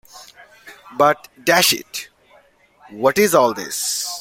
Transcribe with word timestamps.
But, 0.97 1.27
dash 1.43 1.73
it, 1.73 2.09
what 2.89 3.19
is 3.19 3.35
all 3.35 3.53
this? 3.53 4.09